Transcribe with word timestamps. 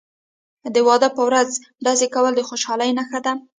د 0.73 0.75
واده 0.87 1.09
په 1.17 1.21
ورځ 1.27 1.49
ډزې 1.85 2.07
کول 2.15 2.33
د 2.35 2.41
خوشحالۍ 2.49 2.89
نښه 2.97 3.19
ده. 3.25 3.33